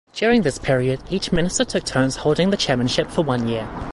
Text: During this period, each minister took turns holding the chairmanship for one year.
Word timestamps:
During 0.15 0.41
this 0.41 0.57
period, 0.57 0.99
each 1.11 1.31
minister 1.31 1.63
took 1.63 1.83
turns 1.83 2.15
holding 2.15 2.49
the 2.49 2.57
chairmanship 2.57 3.11
for 3.11 3.21
one 3.21 3.47
year. 3.47 3.69